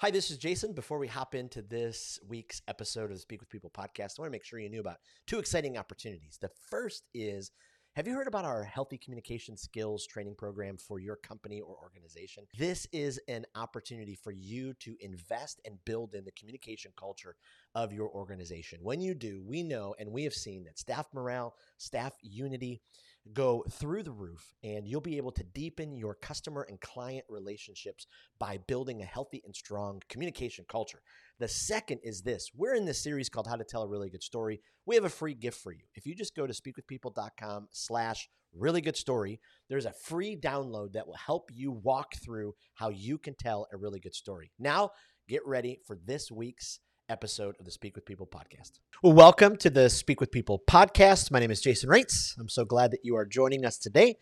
[0.00, 0.74] Hi, this is Jason.
[0.74, 4.26] Before we hop into this week's episode of the Speak with People podcast, I want
[4.28, 6.36] to make sure you knew about two exciting opportunities.
[6.38, 7.50] The first is
[7.94, 12.44] have you heard about our healthy communication skills training program for your company or organization?
[12.58, 17.34] This is an opportunity for you to invest and build in the communication culture
[17.74, 18.80] of your organization.
[18.82, 22.82] When you do, we know and we have seen that staff morale, staff unity,
[23.32, 28.06] go through the roof and you'll be able to deepen your customer and client relationships
[28.38, 31.02] by building a healthy and strong communication culture.
[31.38, 34.22] The second is this we're in this series called How to Tell a Really Good
[34.22, 34.60] Story.
[34.86, 35.84] We have a free gift for you.
[35.94, 41.06] If you just go to speakwithpeople.com slash really good story, there's a free download that
[41.06, 44.50] will help you walk through how you can tell a really good story.
[44.58, 44.90] Now,
[45.28, 48.72] get ready for this week's episode of the Speak with People podcast.
[49.02, 51.30] Well, welcome to the Speak with People podcast.
[51.30, 52.38] My name is Jason Raitz.
[52.38, 54.16] I'm so glad that you are joining us today.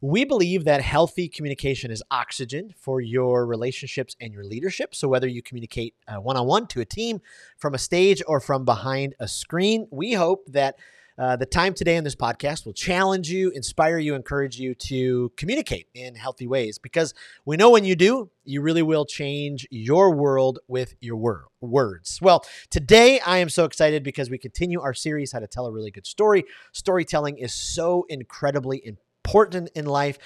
[0.00, 4.94] We believe that healthy communication is oxygen for your relationships and your leadership.
[4.94, 7.20] So, whether you communicate one on one to a team
[7.56, 10.76] from a stage or from behind a screen, we hope that
[11.18, 15.32] uh, the time today in this podcast will challenge you, inspire you, encourage you to
[15.36, 20.14] communicate in healthy ways because we know when you do, you really will change your
[20.14, 22.18] world with your wor- words.
[22.22, 25.72] Well, today I am so excited because we continue our series, How to Tell a
[25.72, 26.44] Really Good Story.
[26.72, 30.18] Storytelling is so incredibly important in life.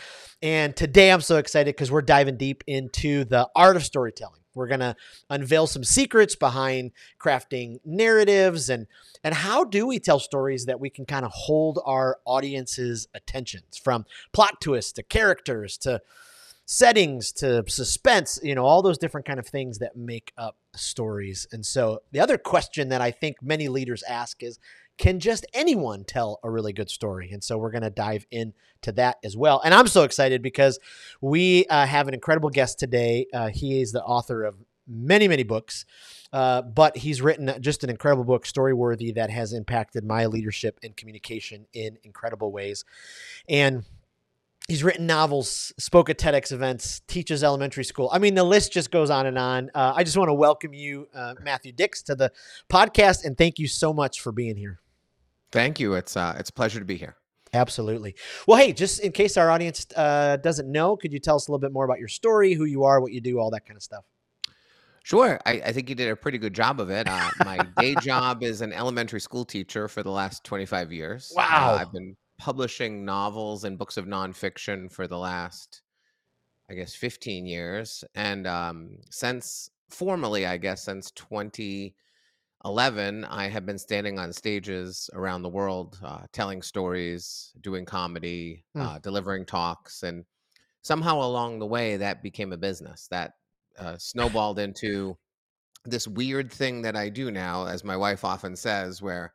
[0.42, 4.43] And today I'm so excited because we're diving deep into the art of storytelling.
[4.54, 4.96] We're going to
[5.30, 8.86] unveil some secrets behind crafting narratives and
[9.22, 13.78] and how do we tell stories that we can kind of hold our audience's attentions
[13.82, 16.02] from plot twists to characters to
[16.66, 21.46] settings to suspense, you know, all those different kind of things that make up stories.
[21.52, 24.58] And so the other question that I think many leaders ask is
[24.96, 27.30] can just anyone tell a really good story?
[27.32, 29.60] And so we're going to dive into that as well.
[29.64, 30.78] And I'm so excited because
[31.20, 33.26] we uh, have an incredible guest today.
[33.32, 34.56] Uh, he is the author of
[34.86, 35.84] many, many books,
[36.32, 40.96] uh, but he's written just an incredible book, Storyworthy, that has impacted my leadership and
[40.96, 42.84] communication in incredible ways.
[43.48, 43.84] And
[44.68, 48.10] he's written novels, spoke at TEDx events, teaches elementary school.
[48.12, 49.70] I mean, the list just goes on and on.
[49.74, 52.32] Uh, I just want to welcome you, uh, Matthew Dicks, to the
[52.68, 54.80] podcast, and thank you so much for being here.
[55.54, 55.94] Thank you.
[55.94, 57.14] It's uh, it's a pleasure to be here.
[57.52, 58.16] Absolutely.
[58.48, 61.52] Well, hey, just in case our audience uh, doesn't know, could you tell us a
[61.52, 63.76] little bit more about your story, who you are, what you do, all that kind
[63.76, 64.04] of stuff?
[65.04, 65.38] Sure.
[65.46, 67.06] I, I think you did a pretty good job of it.
[67.08, 71.32] Uh, my day job is an elementary school teacher for the last 25 years.
[71.36, 71.44] Wow.
[71.44, 75.82] Uh, I've been publishing novels and books of nonfiction for the last,
[76.68, 78.02] I guess, 15 years.
[78.16, 81.94] And um, since formally, I guess, since 20
[82.64, 88.64] 11, I have been standing on stages around the world, uh, telling stories, doing comedy,
[88.74, 88.80] Hmm.
[88.80, 90.24] uh, delivering talks, and
[90.82, 93.32] somehow along the way, that became a business that
[93.78, 95.18] uh, snowballed into
[95.84, 99.34] this weird thing that I do now, as my wife often says, where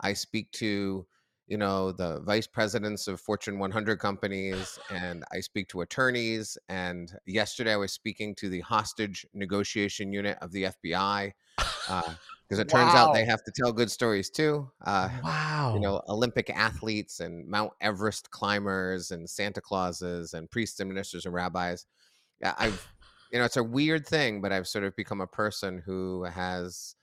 [0.00, 1.06] I speak to,
[1.46, 6.58] you know, the vice presidents of Fortune 100 companies, and I speak to attorneys.
[6.68, 11.32] And yesterday, I was speaking to the hostage negotiation unit of the FBI
[12.48, 14.70] because it turns out they have to tell good stories too.
[14.84, 15.72] Uh, Wow.
[15.72, 21.26] you know, Olympic athletes and Mount Everest climbers and Santa Clauses and priests and ministers
[21.26, 21.86] and rabbis.
[22.40, 22.88] Yeah, I've,
[23.30, 26.96] you know, it's a weird thing, but I've sort of become a person who has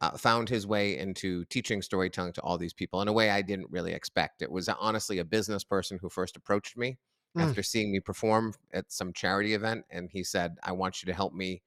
[0.00, 3.42] uh, found his way into teaching storytelling to all these people in a way I
[3.42, 4.42] didn't really expect.
[4.42, 6.98] It was honestly a business person who first approached me
[7.34, 7.54] Mm.
[7.54, 11.14] after seeing me perform at some charity event, and he said, "I want you to
[11.14, 11.62] help me."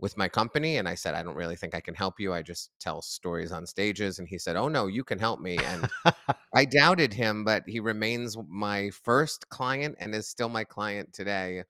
[0.00, 2.32] With my company, and I said, I don't really think I can help you.
[2.32, 4.18] I just tell stories on stages.
[4.18, 5.58] And he said, Oh, no, you can help me.
[5.58, 5.90] And
[6.54, 11.64] I doubted him, but he remains my first client and is still my client today,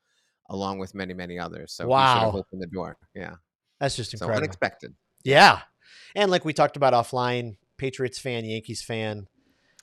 [0.49, 1.73] along with many, many others.
[1.73, 2.39] So he sort of Wow.
[2.39, 2.97] opened the door.
[3.15, 3.35] Yeah.
[3.81, 4.45] That's just So incredible.
[4.45, 4.95] unexpected.
[5.25, 5.61] Yeah.
[6.15, 9.27] And like we talked about offline, Patriots fan, Yankees fan.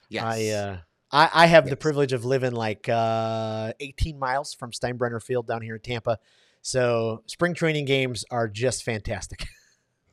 [0.10, 0.24] Yes.
[0.24, 0.78] I uh
[1.12, 5.62] I, I have the privilege of living like uh 18 miles from Steinbrenner Field down
[5.62, 6.20] here in Tampa.
[6.68, 9.46] So spring training games are just fantastic.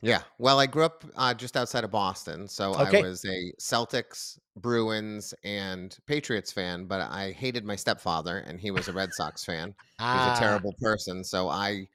[0.01, 0.21] Yeah.
[0.37, 2.47] Well, I grew up uh, just outside of Boston.
[2.47, 2.99] So Okay.
[2.99, 8.69] I was a Celtics, Bruins, and Patriots fan, but I hated my stepfather, and he
[8.69, 9.69] was a Red Sox fan.
[9.69, 11.23] He's Ah, a terrible person.
[11.23, 11.87] So I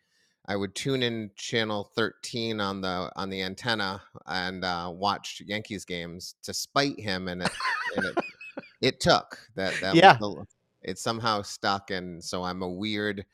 [0.48, 5.84] I would tune in channel 13 on the on the antenna and uh, watch Yankees
[5.84, 7.52] games to spite him, and it
[7.96, 8.18] and it,
[8.80, 10.16] it took that that Yeah.
[10.18, 10.44] the-
[10.82, 13.24] it somehow stuck, and so I'm a weird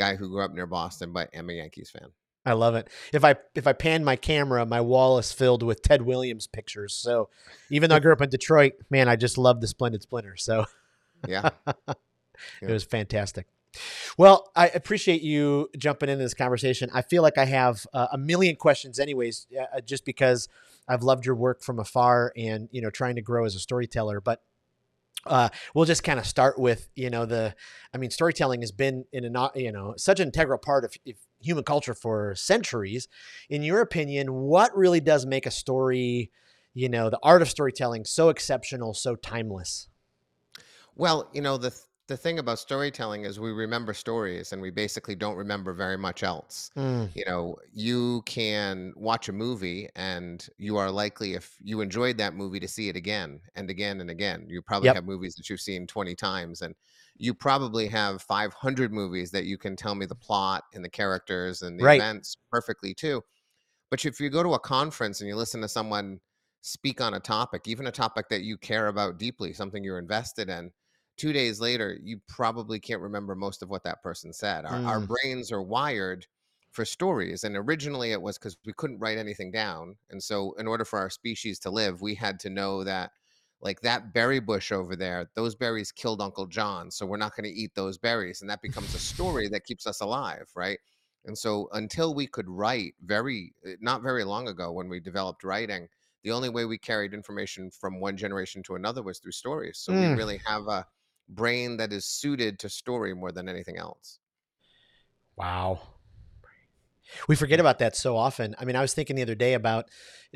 [0.00, 2.10] guy who grew up near Boston, but am a Yankees fan.
[2.46, 2.88] I love it.
[3.12, 6.94] If I if I pan my camera, my wall is filled with Ted Williams pictures.
[6.94, 7.28] So
[7.70, 10.36] even though I grew up in Detroit, man, I just love the Splendid Splinter.
[10.36, 10.64] So
[11.28, 11.50] Yeah.
[12.62, 13.46] it was fantastic.
[14.16, 16.90] Well, I appreciate you jumping into this conversation.
[16.92, 20.48] I feel like I have uh, a million questions, anyways, uh, just because
[20.88, 24.20] I've loved your work from afar and you know trying to grow as a storyteller.
[24.20, 24.42] But
[25.26, 27.54] uh, we'll just kind of start with you know the
[27.94, 31.14] i mean storytelling has been in a you know such an integral part of, of
[31.42, 33.08] human culture for centuries.
[33.48, 36.30] In your opinion what really does make a story
[36.74, 39.88] you know the art of storytelling so exceptional so timeless?
[40.94, 41.78] Well you know the
[42.10, 46.24] the thing about storytelling is we remember stories and we basically don't remember very much
[46.24, 46.72] else.
[46.76, 47.08] Mm.
[47.14, 52.34] You know, you can watch a movie and you are likely, if you enjoyed that
[52.34, 54.46] movie, to see it again and again and again.
[54.48, 54.96] You probably yep.
[54.96, 56.74] have movies that you've seen 20 times and
[57.16, 61.62] you probably have 500 movies that you can tell me the plot and the characters
[61.62, 62.00] and the right.
[62.00, 63.22] events perfectly too.
[63.88, 66.18] But if you go to a conference and you listen to someone
[66.62, 70.48] speak on a topic, even a topic that you care about deeply, something you're invested
[70.48, 70.72] in,
[71.16, 74.64] two days later, you probably can't remember most of what that person said.
[74.64, 74.86] Our, mm.
[74.86, 76.26] our brains are wired
[76.70, 77.44] for stories.
[77.44, 79.96] And originally it was because we couldn't write anything down.
[80.10, 83.10] And so, in order for our species to live, we had to know that,
[83.60, 86.90] like that berry bush over there, those berries killed Uncle John.
[86.90, 88.40] So, we're not going to eat those berries.
[88.40, 90.78] And that becomes a story that keeps us alive, right?
[91.24, 95.44] And so, until we could write very, eh, not very long ago when we developed
[95.44, 95.88] writing,
[96.22, 99.78] the only way we carried information from one generation to another was through stories.
[99.78, 100.10] So, mm.
[100.10, 100.86] we really have a,
[101.34, 104.18] brain that is suited to story more than anything else.
[105.36, 105.80] Wow.
[107.28, 108.54] We forget about that so often.
[108.58, 109.88] I mean, I was thinking the other day about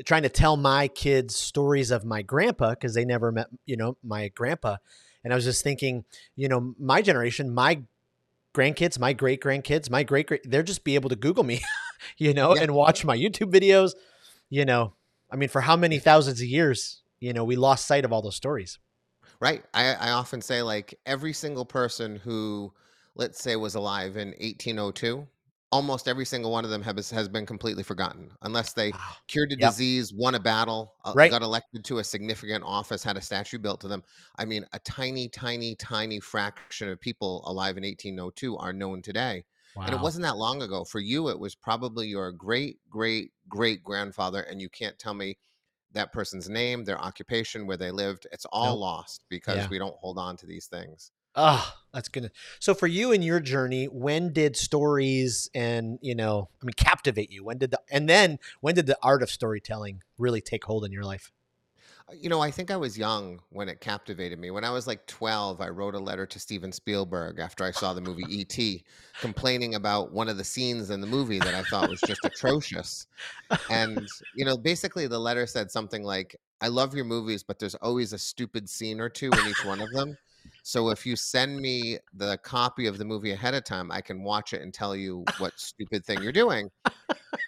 [0.05, 3.97] trying to tell my kids stories of my grandpa because they never met, you know,
[4.03, 4.77] my grandpa.
[5.23, 6.05] And I was just thinking,
[6.35, 7.83] you know, my generation, my
[8.53, 11.61] grandkids, my great grandkids, my great great, they're just be able to Google me,
[12.17, 12.63] you know, yeah.
[12.63, 13.91] and watch my YouTube videos.
[14.49, 14.93] You know,
[15.31, 18.21] I mean, for how many thousands of years, you know, we lost sight of all
[18.21, 18.79] those stories.
[19.39, 19.63] Right.
[19.73, 22.73] I, I often say like every single person who,
[23.15, 25.27] let's say, was alive in 1802,
[25.71, 28.99] almost every single one of them has has been completely forgotten, unless they wow.
[29.27, 29.71] cured a yep.
[29.71, 31.31] disease, won a battle, uh, right.
[31.31, 34.03] got elected to a significant office, had a statue built to them.
[34.37, 39.43] I mean, a tiny, tiny, tiny fraction of people alive in 1802 are known today.
[39.75, 39.87] Wow.
[39.87, 40.85] And it wasn't that long ago.
[40.85, 45.37] For you, it was probably your great, great, great grandfather, and you can't tell me
[45.95, 48.27] that person's name, their occupation, where they lived.
[48.31, 48.79] It's all nope.
[48.79, 49.67] lost because yeah.
[49.69, 51.11] we don't hold on to these things.
[51.35, 52.31] Oh, that's good.
[52.59, 57.31] So for you in your journey, when did stories and, you know, I mean, captivate
[57.31, 57.43] you?
[57.43, 60.93] When did the, and then when did the art of storytelling really take hold in
[60.93, 61.31] your life?
[62.13, 64.51] You know, I think I was young when it captivated me.
[64.51, 67.95] When I was like 12, I wrote a letter to Steven Spielberg after I saw
[67.95, 68.83] the movie E.T.,
[69.19, 73.07] complaining about one of the scenes in the movie that I thought was just atrocious.
[73.71, 77.75] And, you know, basically the letter said something like, I love your movies, but there's
[77.75, 80.15] always a stupid scene or two in each one of them.
[80.63, 84.23] So if you send me the copy of the movie ahead of time, I can
[84.23, 86.69] watch it and tell you what stupid thing you're doing.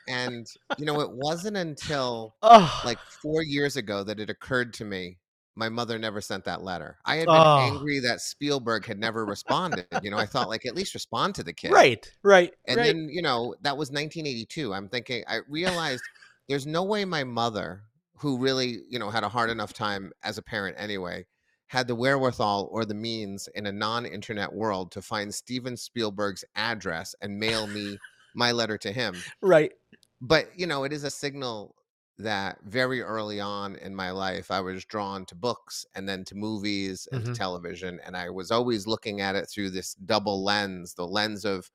[0.09, 2.81] And you know, it wasn't until oh.
[2.85, 5.17] like four years ago that it occurred to me
[5.57, 6.97] my mother never sent that letter.
[7.03, 7.71] I had been oh.
[7.73, 9.87] angry that Spielberg had never responded.
[10.03, 11.71] You know, I thought like at least respond to the kid.
[11.71, 12.53] Right, right.
[12.67, 12.85] And right.
[12.85, 14.71] then, you know, that was 1982.
[14.71, 16.03] I'm thinking I realized
[16.47, 17.81] there's no way my mother,
[18.19, 21.25] who really, you know, had a hard enough time as a parent anyway,
[21.65, 27.15] had the wherewithal or the means in a non-internet world to find Steven Spielberg's address
[27.21, 27.97] and mail me
[28.37, 29.15] my letter to him.
[29.41, 29.73] Right
[30.21, 31.75] but you know, it is a signal
[32.19, 36.35] that very early on in my life, I was drawn to books and then to
[36.35, 37.33] movies and mm-hmm.
[37.33, 37.99] to television.
[38.03, 41.69] And I was always looking at it through this double lens the lens of,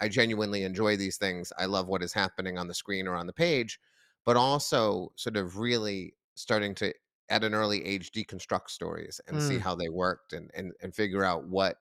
[0.00, 1.52] I genuinely enjoy these things.
[1.58, 3.80] I love what is happening on the screen or on the page,
[4.24, 6.94] but also sort of really starting to,
[7.28, 9.46] at an early age, deconstruct stories and mm.
[9.46, 11.78] see how they worked and, and, and figure out what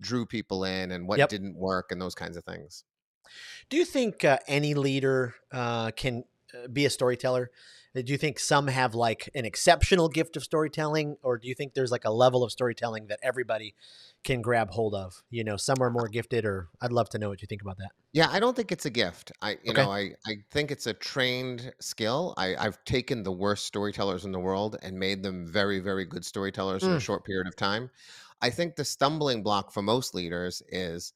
[0.00, 1.28] drew people in and what yep.
[1.28, 2.84] didn't work and those kinds of things.
[3.68, 7.50] Do you think uh, any leader uh, can uh, be a storyteller?
[7.96, 11.54] Uh, do you think some have like an exceptional gift of storytelling, or do you
[11.54, 13.74] think there's like a level of storytelling that everybody
[14.24, 15.22] can grab hold of?
[15.30, 17.78] You know, some are more gifted, or I'd love to know what you think about
[17.78, 17.90] that.
[18.12, 19.32] Yeah, I don't think it's a gift.
[19.42, 19.82] I, you okay.
[19.82, 22.34] know, I, I think it's a trained skill.
[22.36, 26.24] I, I've taken the worst storytellers in the world and made them very, very good
[26.24, 26.88] storytellers mm.
[26.88, 27.02] in a mm.
[27.02, 27.90] short period of time.
[28.40, 31.12] I think the stumbling block for most leaders is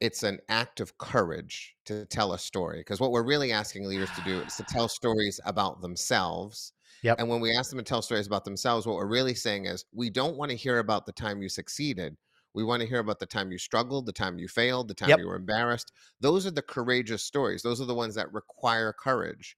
[0.00, 4.10] it's an act of courage to tell a story because what we're really asking leaders
[4.12, 7.16] to do is to tell stories about themselves Yep.
[7.18, 9.84] And when we ask them to tell stories about themselves, what we're really saying is
[9.92, 12.16] we don't want to hear about the time you succeeded.
[12.52, 15.08] We want to hear about the time you struggled, the time you failed, the time
[15.08, 15.20] yep.
[15.20, 15.92] you were embarrassed.
[16.20, 17.62] Those are the courageous stories.
[17.62, 19.56] Those are the ones that require courage.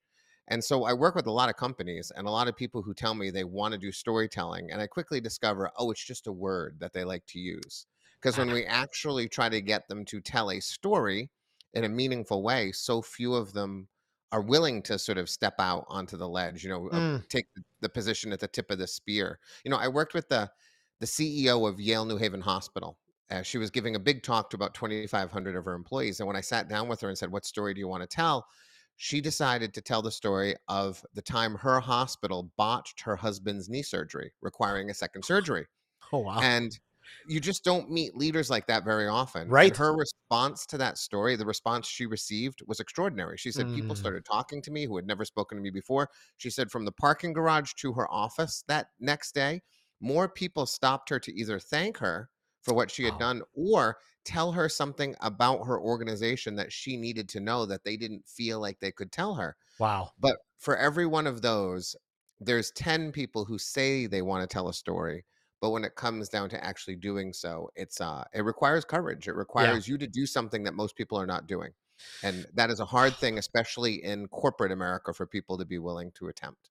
[0.48, 2.92] And so I work with a lot of companies and a lot of people who
[2.92, 4.70] tell me they want to do storytelling.
[4.70, 7.86] And I quickly discover, oh, it's just a word that they like to use.
[8.22, 11.30] Because when we actually try to get them to tell a story
[11.74, 13.88] in a meaningful way, so few of them
[14.32, 17.28] are willing to sort of step out onto the ledge, you know, uh, Mm.
[17.28, 19.40] take the- the position at the tip of the spear.
[19.64, 20.52] You know, I worked with the
[21.00, 22.96] the CEO of Yale New Haven Hospital.
[23.28, 26.20] Uh, she was giving a big talk to about 2,500 of her employees.
[26.20, 28.06] And when I sat down with her and said, What story do you want to
[28.06, 28.46] tell?
[28.96, 33.82] She decided to tell the story of the time her hospital botched her husband's knee
[33.82, 35.66] surgery, requiring a second surgery.
[36.12, 36.38] Oh wow.
[36.40, 36.78] And
[37.26, 39.54] you just don't meet leaders like that very often.
[39.54, 39.56] Right.
[39.60, 43.36] And her response to that story, the response she received was extraordinary.
[43.38, 43.96] She said, People Mm.
[43.96, 46.08] started talking to me who had never spoken to me before.
[46.36, 49.62] She said, From the parking garage to her office that next day,
[50.00, 52.30] more people stopped her to either thank her
[52.62, 53.18] for what she had Wow.
[53.18, 57.96] done or tell her something about her organization that she needed to know that they
[57.96, 59.56] didn't feel like they could tell her.
[59.78, 60.12] wow.
[60.18, 61.96] But for every one of those,
[62.40, 65.24] there's 10 people who say they want to tell a story.
[65.62, 69.28] But when it comes down to actually doing so, it's uh it requires courage.
[69.28, 71.70] It requires you to do something that most people are not doing.
[72.24, 76.10] And that is a hard thing, especially in corporate America, for people to be willing
[76.16, 76.70] to attempt.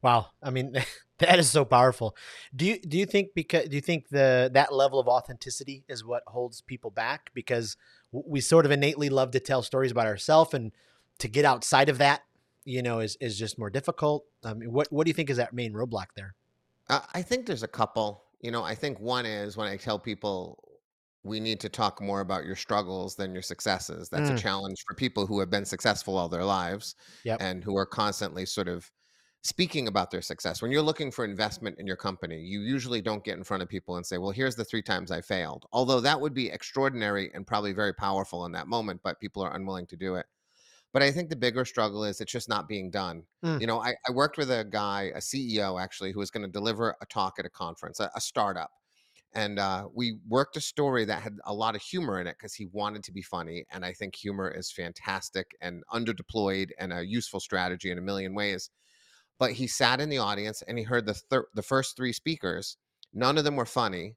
[0.00, 0.28] Wow.
[0.42, 0.74] I mean,
[1.18, 2.16] that is so powerful.
[2.56, 6.02] Do you do you think because do you think the that level of authenticity is
[6.02, 7.30] what holds people back?
[7.34, 7.76] Because
[8.12, 10.72] we sort of innately love to tell stories about ourselves, and
[11.18, 12.22] to get outside of that,
[12.64, 14.24] you know, is is just more difficult.
[14.42, 16.34] I mean, what what do you think is that main roadblock there?
[16.92, 18.24] Uh, I think there's a couple.
[18.40, 20.58] You know, I think one is when I tell people
[21.24, 24.08] we need to talk more about your struggles than your successes.
[24.08, 24.42] That's a Mm.
[24.42, 27.40] challenge for people who have been successful all their lives Yep.
[27.40, 28.90] and who are constantly sort of
[29.44, 30.60] speaking about their success.
[30.62, 33.68] When you're looking for investment in your company, you usually don't get in front of
[33.68, 35.66] people and say, Well, here's the three times I failed.
[35.72, 39.54] Although that would be extraordinary and probably very powerful in that moment, but people are
[39.54, 40.26] unwilling to do it.
[40.92, 43.24] But I think the bigger struggle is it's just not being done.
[43.44, 43.60] Mm.
[43.60, 46.52] You know, I, I worked with a guy, a CEO actually, who was going to
[46.52, 48.70] deliver a talk at a conference, a, a startup.
[49.34, 52.52] And uh, we worked a story that had a lot of humor in it because
[52.54, 53.64] he wanted to be funny.
[53.70, 58.34] And I think humor is fantastic and underdeployed and a useful strategy in a million
[58.34, 58.68] ways.
[59.38, 62.76] But he sat in the audience and he heard the thir- the first three speakers.
[63.14, 64.16] None of them were funny,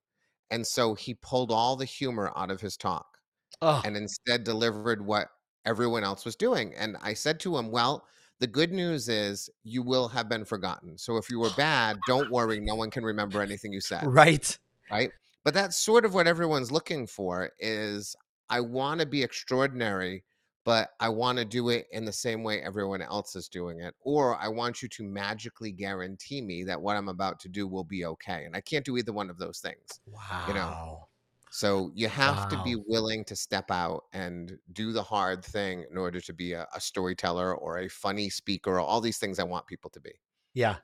[0.51, 3.15] and so he pulled all the humor out of his talk
[3.61, 5.27] Oh, and instead delivered what
[5.65, 6.73] everyone else was doing.
[6.75, 8.05] And I said to him, Well,
[8.39, 10.97] the good news is you will have been forgotten.
[10.97, 12.59] So if you were bad, don't worry.
[12.59, 14.03] No one can remember anything you said.
[14.05, 14.57] right.
[14.91, 15.11] Right.
[15.43, 18.15] But that's sort of what everyone's looking for is
[18.49, 20.23] I want to be extraordinary,
[20.63, 23.93] but I want to do it in the same way everyone else is doing it.
[24.01, 27.83] Or I want you to magically guarantee me that what I'm about to do will
[27.83, 28.43] be okay.
[28.45, 29.99] And I can't do either one of those things.
[30.07, 31.07] Wow.
[31.55, 35.97] So you have to be willing to step out and do the hard thing in
[35.97, 39.45] order to be a, a storyteller or a funny speaker or all these things I
[39.45, 40.11] want people to be.
[40.53, 40.77] Yeah.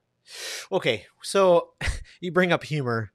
[0.72, 1.06] Okay.
[1.24, 1.74] So
[2.22, 3.12] you bring up humor.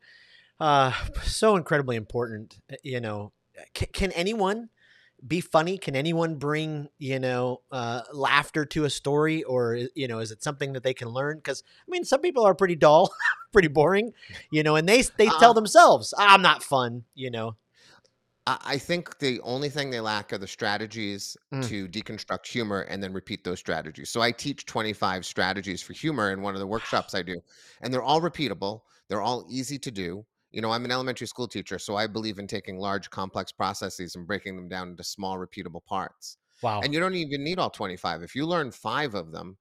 [0.61, 2.61] Uh so incredibly important.
[2.73, 3.33] Uh, You know,
[3.75, 4.71] can, can anyone
[5.27, 5.79] be funny?
[5.79, 10.43] Can anyone bring, you know, uh laughter to a story or you know, is it
[10.43, 13.13] something that they can learn cuz I mean, some people are pretty dull,
[13.53, 14.13] pretty boring,
[14.51, 17.57] you know, and they they tell Uh, themselves, "I'm not fun," you know.
[18.47, 21.69] I, I think the only thing they lack are the strategies Mm.
[21.69, 24.11] to deconstruct humor and then repeat those strategies.
[24.11, 27.41] So I teach 25 strategies for humor in one of the workshops I do,
[27.81, 28.83] and they're all repeatable.
[29.09, 30.27] They're all easy to do.
[30.53, 34.15] You know, I'm an elementary school teacher, so I believe in taking large, complex processes
[34.15, 36.39] and breaking them down into small, repeatable parts.
[36.63, 36.81] Wow.
[36.81, 38.23] And you don't even need all 25.
[38.23, 39.59] If you learn five of them,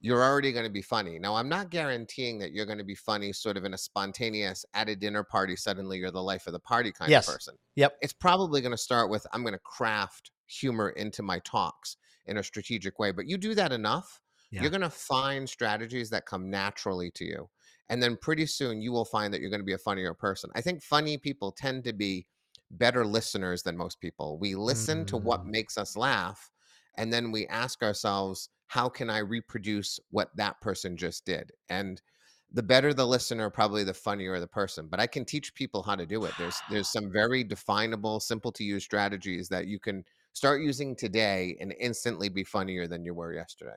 [0.00, 1.18] you're already going to be funny.
[1.18, 4.64] Now, I'm not guaranteeing that you're going to be funny sort of in a spontaneous
[4.72, 7.28] at a dinner party, suddenly you're the life of the party kind Yes.
[7.28, 7.56] of person.
[7.76, 7.96] Yep.
[8.00, 12.38] It's probably going to start with I'm going to craft humor into my talks in
[12.38, 13.12] a strategic way.
[13.12, 14.62] But you do that enough, Yeah.
[14.62, 17.50] you're going to find strategies that come naturally to you.
[17.90, 20.50] And then pretty soon you will find that you're going to be a funnier person.
[20.54, 22.26] I think funny people tend to be
[22.70, 24.38] better listeners than most people.
[24.38, 25.50] We listen to what Mm.
[25.50, 26.50] makes us laugh
[26.96, 32.02] and then we ask ourselves how can i reproduce what that person just did and
[32.52, 35.94] the better the listener probably the funnier the person but i can teach people how
[35.94, 40.04] to do it there's there's some very definable simple to use strategies that you can
[40.32, 43.76] start using today and instantly be funnier than you were yesterday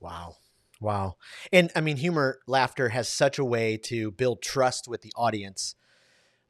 [0.00, 0.36] Wow.
[0.82, 1.16] Wow.
[1.52, 5.76] And I mean, humor, laughter has such a way to build trust with the audience.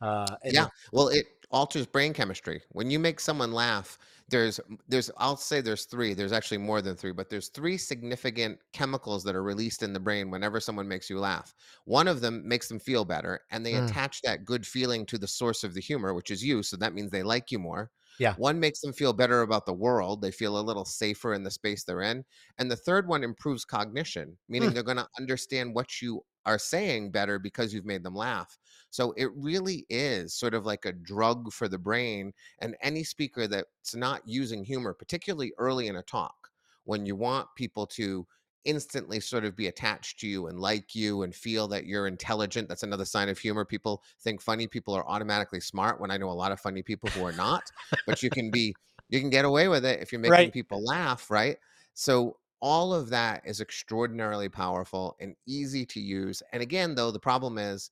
[0.01, 3.99] Uh, and yeah it- well it alters brain chemistry when you make someone laugh
[4.29, 4.59] there's
[4.89, 9.23] there's i'll say there's three there's actually more than three but there's three significant chemicals
[9.23, 12.69] that are released in the brain whenever someone makes you laugh one of them makes
[12.69, 13.93] them feel better and they Mm.
[13.93, 16.95] attach that good feeling to the source of the humor which is you so that
[16.95, 18.37] means they like you more Yeah.
[18.37, 20.23] One makes them feel better about the world.
[20.23, 22.25] They feel a little safer in the space they're in.
[22.59, 24.75] And the third one improves cognition, meaning Hmm.
[24.75, 28.59] they're going to understand what you are saying better because you've made them laugh.
[28.91, 32.33] So it really is sort of like a drug for the brain.
[32.61, 36.51] And any speaker that's not using humor, particularly early in a talk,
[36.85, 38.27] when you want people to
[38.65, 42.69] instantly sort of be attached to you and like you and feel that you're intelligent.
[42.69, 43.65] That's another sign of humor.
[43.65, 47.11] People think funny people are automatically smart when I know a lot of funny people
[47.11, 47.73] who are not,
[48.07, 48.77] but you can be
[49.09, 50.53] you can get away with it if you're making Right.
[50.53, 51.59] people laugh, right?
[51.95, 56.43] So all of that is extraordinarily powerful and easy to use.
[56.53, 57.91] And again, though, the problem is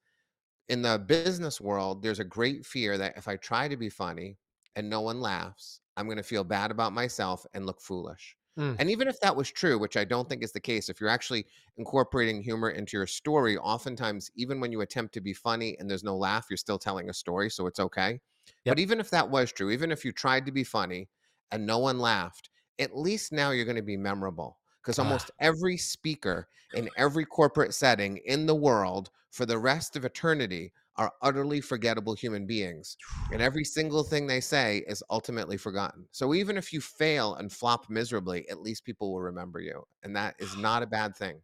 [0.69, 4.39] in the business world, there's a great fear that if I try to be funny
[4.77, 8.37] and no one laughs, I'm going to feel bad about myself and look foolish.
[8.57, 8.79] Mm.
[8.79, 11.11] And even if that was true, which I don't think is the case, if you're
[11.11, 15.89] actually incorporating humor into your story, oftentimes, even when you attempt to be funny and
[15.91, 17.51] there's no laugh, you're still telling a story.
[17.51, 18.21] So it's okay.
[18.65, 18.77] Yep.
[18.77, 21.11] But even if that was true, even if you tried to be funny
[21.51, 24.99] and no one laughed, at least now you're going to be memorable because Ah.
[24.99, 30.73] almost every speaker in every corporate setting in the world for the rest of eternity
[30.97, 32.97] are utterly forgettable human beings.
[33.33, 36.07] And every single thing they say is ultimately forgotten.
[36.11, 39.87] So even if you fail and flop miserably, at least people will remember you.
[40.03, 41.41] And that is not a bad thing.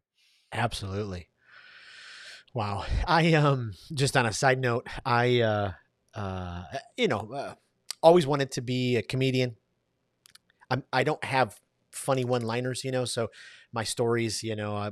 [0.53, 1.29] Absolutely.
[2.55, 2.85] Wow.
[3.07, 5.73] I um just on a side note, I uh
[6.15, 6.65] uh
[6.97, 7.55] you know, uh,
[8.03, 9.57] always wanted to be a comedian.
[10.71, 11.61] I'm I don't have
[11.93, 13.29] funny one-liners, you know, so
[13.73, 14.91] my stories, you know, I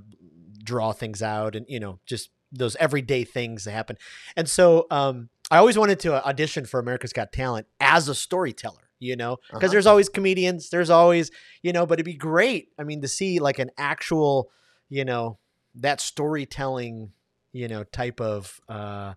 [0.63, 3.97] draw things out and you know, just those everyday things that happen.
[4.37, 8.89] And so um I always wanted to audition for America's Got Talent as a storyteller,
[8.99, 9.73] you know, because Uh-huh.
[9.73, 11.31] there's always comedians, there's always,
[11.63, 12.69] you know, but it'd be great.
[12.79, 14.51] I mean, to see like an actual,
[14.89, 15.39] you know,
[15.77, 17.13] that storytelling,
[17.53, 19.15] you know, type of uh,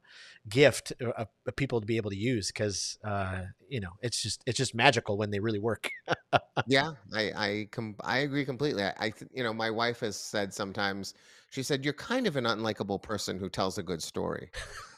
[0.49, 4.21] gift uh, of, of people to be able to use because, uh, you know, it's
[4.21, 5.89] just it's just magical when they really work.
[6.65, 8.83] Yeah, I I com- I agree completely.
[8.83, 11.13] I, I you know my wife has said sometimes
[11.49, 14.51] she said you're kind of an unlikable person who tells a good story,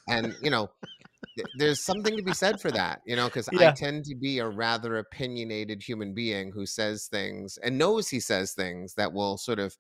[0.10, 0.70] and you know
[1.54, 3.02] there's something to be said for that.
[3.06, 7.58] You know because I tend to be a rather opinionated human being who says things
[7.60, 9.78] and knows he says things that will sort of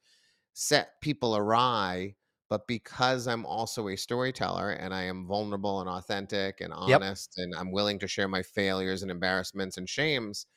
[0.53, 2.15] set people awry.
[2.49, 7.03] But because I'm also a storyteller and I am vulnerable and authentic and Yep.
[7.03, 10.47] honest, and I'm willing to share my failures and embarrassments and shames,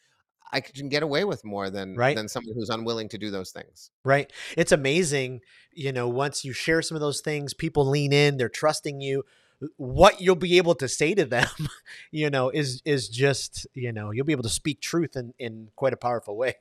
[0.52, 2.14] I can get away with more than Right.
[2.14, 3.90] than someone who's unwilling to do those things.
[4.04, 4.30] Right.
[4.56, 5.40] It's amazing,
[5.72, 9.24] you know, once you share some of those things, people lean in, they're trusting you.
[9.62, 11.48] Uh, what you'll be able to say to them,
[12.10, 15.68] you know, is is just, you know, you'll be able to speak truth in in
[15.76, 16.56] quite a powerful way.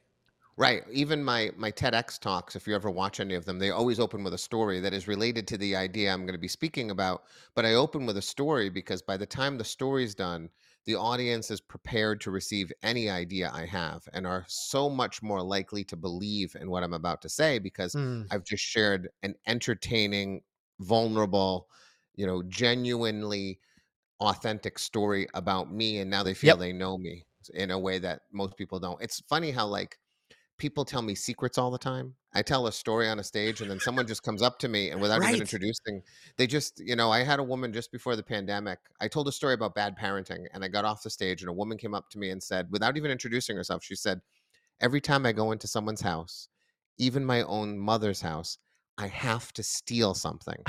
[0.58, 0.84] Right.
[0.92, 4.24] Even my my TEDx talks, if you ever watch any of them, they always open
[4.24, 7.24] with a story that is related to the idea I'm going to be speaking about.
[7.56, 10.50] But I open with a story because by the time the story's done,
[10.86, 15.42] the audience is prepared to receive any idea I have and are so much more
[15.44, 19.36] likely to believe in what I'm about to say because Mm, I've just shared an
[19.48, 20.44] entertaining,
[20.80, 21.70] vulnerable,
[22.16, 23.60] you know, genuinely
[24.20, 26.58] authentic story about me and now they feel Yep.
[26.58, 29.02] they know me in a way that most people don't.
[29.02, 30.00] It's funny how like
[30.62, 32.14] people tell me secrets all the time.
[32.36, 34.92] I tell a story on a stage and then someone just comes up to me
[34.92, 36.04] and without even introducing,
[36.38, 38.78] they just, you know, I had a woman just before the pandemic.
[39.02, 41.54] I told a story about bad parenting and I got off the stage and a
[41.54, 44.22] woman came up to me and said, without even introducing herself, she said,
[44.82, 46.50] Every time I go into someone's house,
[47.00, 48.60] even my own mother's house,
[48.98, 50.66] I have to steal something.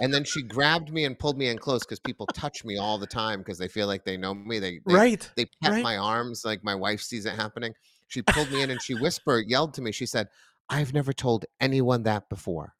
[0.00, 2.98] And then she grabbed me and pulled me in close because people touch me all
[2.98, 4.58] the time because they feel like they know me.
[4.58, 5.30] They they Right.
[5.36, 5.82] they pet Right.
[5.82, 7.74] my arms like my wife sees it happening.
[8.08, 9.92] She pulled me in and she whispered, yelled to me.
[9.92, 10.28] She said,
[10.68, 12.76] "I've never told anyone that before."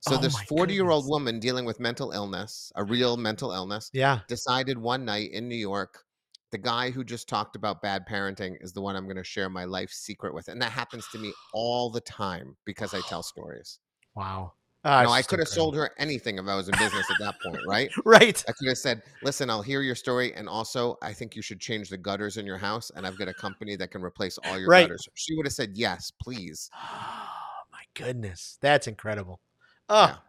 [0.00, 4.22] So Oh this 40-year-old woman dealing with mental illness, a real mental illness, Yeah.
[4.28, 6.04] decided one night in New York,
[6.50, 9.48] the guy who just talked about bad parenting is the one I'm going to share
[9.50, 10.48] my life secret with.
[10.48, 13.80] And that happens to me all the time because I tell stories.
[14.14, 14.54] Wow.
[14.84, 17.40] Ah, No, I could have sold her anything if I was in business at that
[17.40, 17.90] point, right?
[18.04, 18.44] Right.
[18.48, 21.60] I could have said, "Listen, I'll hear your story, and also I think you should
[21.60, 24.58] change the gutters in your house, and I've got a company that can replace all
[24.58, 24.82] your Right.
[24.88, 27.28] gutters." She would have said, "Yes, please." Oh
[27.72, 28.58] my goodness.
[28.60, 29.40] That's incredible.
[29.88, 30.16] Yeah.
[30.16, 30.22] Oh,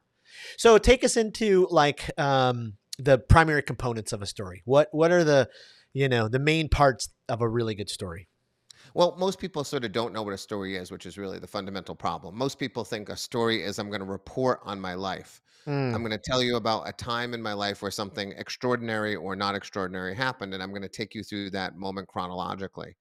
[0.57, 4.61] so take us into like um the primary components of a story.
[4.65, 5.49] What what are the
[5.93, 8.27] you know the main parts of a really good story?
[8.93, 11.47] Well, most people sort of don't know what a story is, which is really the
[11.47, 12.35] fundamental problem.
[12.37, 15.41] Most people think a story is I'm going to report on my life.
[15.65, 19.15] Mm, I'm going to tell you about a time in my life where something extraordinary
[19.15, 22.97] or not extraordinary happened, and I'm going to take you through that moment chronologically.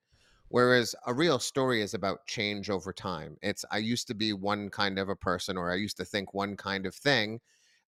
[0.49, 3.39] Whereas a real story is about change over time.
[3.43, 6.35] It's I used to be one kind of a person, or I used to think
[6.35, 7.41] one kind of thing,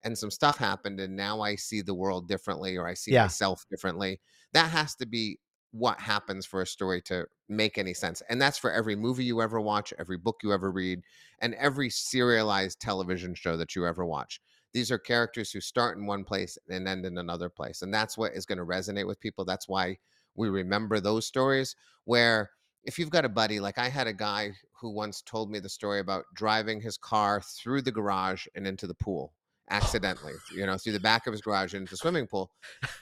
[0.03, 3.29] and some stuff happened, and now I see the world differently, or I see Yeah.
[3.29, 4.21] myself differently.
[4.53, 5.39] That has to be
[5.75, 8.23] what happens for a story to make any sense.
[8.29, 11.01] And that's for every movie you ever watch, every book you ever read,
[11.41, 14.41] and every serialized television show that you ever watch.
[14.73, 17.83] These are characters who start in one place and end in another place.
[17.83, 19.45] And that's what is going to resonate with people.
[19.45, 19.99] That's why
[20.37, 21.75] we remember those stories.
[22.05, 22.51] Where
[22.85, 25.69] if you've got a buddy, like I had a guy who once told me the
[25.69, 29.33] story about driving his car through the garage and into the pool
[29.71, 32.53] accidentally, you know, through the back of his garage into the swimming pool.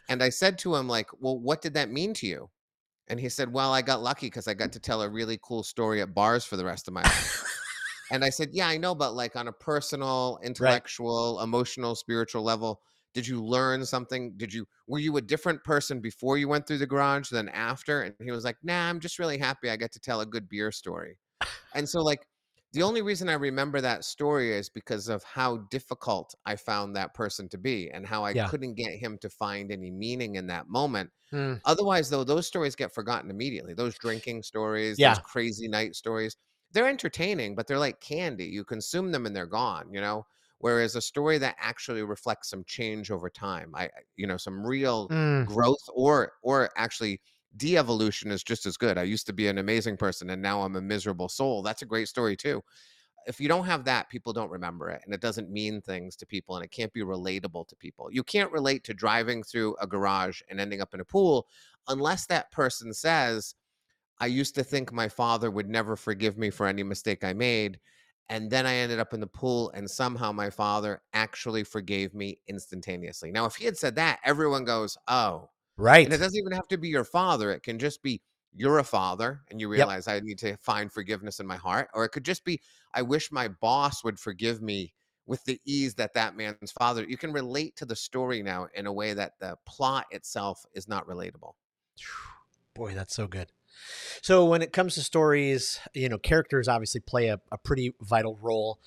[0.08, 2.48] And I said to him, like, well, what did that mean to you?
[3.08, 5.62] And he said, well, I got lucky because I got to tell a really cool
[5.62, 7.44] story at bars for the rest of my life.
[8.12, 11.44] and I said, yeah, I know, but like on a personal, intellectual, right.
[11.44, 12.80] emotional, spiritual level,
[13.14, 14.32] did you learn something?
[14.36, 18.02] Did you were you a different person before you went through the garage than after?
[18.02, 20.48] And he was like, nah, I'm just really happy I get to tell a good
[20.48, 21.18] beer story.
[21.74, 22.26] And so like
[22.72, 27.12] the only reason I remember that story is because of how difficult I found that
[27.12, 28.48] person to be and how I yeah.
[28.48, 31.10] couldn't get him to find any meaning in that moment.
[31.32, 31.60] Mm.
[31.66, 33.74] Otherwise, though, those stories get forgotten immediately.
[33.74, 35.14] Those drinking stories, yeah.
[35.14, 36.36] those crazy night stories,
[36.72, 38.46] they're entertaining, but they're like candy.
[38.46, 40.26] You consume them and they're gone, you know?
[40.58, 45.08] Whereas a story that actually reflects some change over time, I, you know, some real
[45.08, 45.44] mm.
[45.44, 47.20] growth or, or actually
[47.56, 48.98] de-evolution is just as good.
[48.98, 51.62] I used to be an amazing person and now I'm a miserable soul.
[51.62, 52.62] That's a great story too.
[53.26, 56.26] If you don't have that, people don't remember it and it doesn't mean things to
[56.26, 58.08] people and it can't be relatable to people.
[58.10, 61.46] You can't relate to driving through a garage and ending up in a pool
[61.88, 63.54] unless that person says,
[64.22, 67.80] I used to think my father would never forgive me for any mistake I made.
[68.28, 72.38] And then I ended up in the pool, and somehow my father actually forgave me
[72.46, 73.32] instantaneously.
[73.32, 76.04] Now, if he had said that, everyone goes, Oh, Right.
[76.04, 77.50] And it doesn't even have to be your father.
[77.50, 78.20] It can just be
[78.54, 80.16] you're a father and you realize yep.
[80.16, 81.88] I need to find forgiveness in my heart.
[81.94, 82.60] Or it could just be,
[82.94, 84.92] I wish my boss would forgive me
[85.26, 87.04] with the ease that that man's father.
[87.04, 90.88] You can relate to the story now in a way that the plot itself is
[90.88, 91.54] not relatable.
[92.74, 93.52] Boy, that's so good.
[94.22, 98.38] So when it comes to stories, you know, characters obviously play a, a pretty vital
[98.40, 98.78] role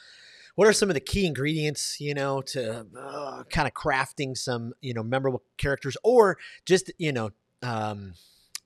[0.55, 4.73] what are some of the key ingredients, you know, to uh, kind of crafting some,
[4.81, 8.13] you know, memorable characters or just, you know, um,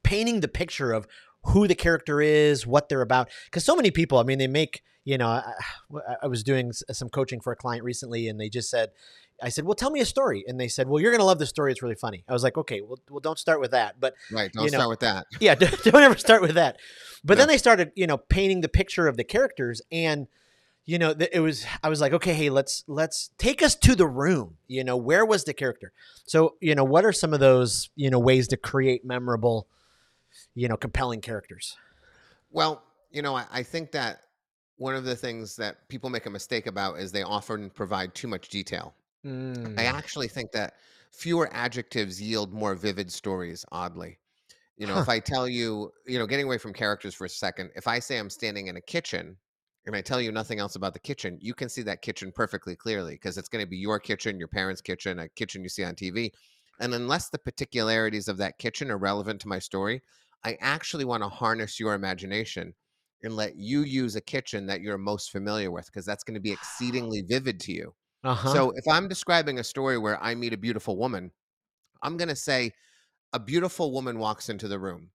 [0.04, 1.08] painting the picture of
[1.46, 3.30] who the character is, what they're about.
[3.46, 5.54] Because so many people, I mean, they make, you know, I,
[6.24, 8.90] I, was doing some coaching for a client recently and they just said,
[9.42, 10.44] I said, well, tell me a story.
[10.48, 11.72] And they said, well, you're going to love the story.
[11.72, 12.26] It's really funny.
[12.28, 14.00] I was like, okay, well, well don't start with that.
[14.00, 14.52] But right.
[14.52, 15.28] Don't you know, start with that.
[15.40, 15.56] yeah.
[15.60, 16.78] Don't, don't ever start with that.
[17.24, 17.40] But no.
[17.40, 20.28] then they started, you know, painting the picture of the characters and,
[20.90, 24.08] you know it was i was like okay hey let's let's take us to the
[24.08, 25.92] room you know where was the character
[26.26, 29.68] so you know what are some of those you know ways to create memorable
[30.56, 31.78] you know compelling characters
[32.50, 34.22] well you know i, I think that
[34.78, 38.28] one of the things that people make a mistake about is they often provide too
[38.28, 39.80] much detail mm.
[39.80, 40.74] i actually think that
[41.12, 44.18] fewer adjectives yield more vivid stories oddly
[44.78, 45.02] you know huh.
[45.02, 48.00] if i tell you you know getting away from characters for a second if i
[48.00, 49.38] say i'm standing in a kitchen
[49.90, 52.76] and I tell you nothing else about the kitchen, you can see that kitchen perfectly
[52.76, 55.84] clearly because it's going to be your kitchen, your parents' kitchen, a kitchen you see
[55.84, 56.30] on TV.
[56.80, 60.04] And unless the particularities of that kitchen are relevant to my story,
[60.46, 62.76] I actually want to harness your imagination
[63.24, 66.40] and let you use a kitchen that you're most familiar with because that's going to
[66.40, 67.96] be exceedingly vivid to you.
[68.24, 68.54] Uh-huh.
[68.54, 71.32] So if I'm describing a story where I meet a beautiful woman,
[72.04, 72.74] I'm going to say
[73.34, 75.10] a beautiful woman walks into the room.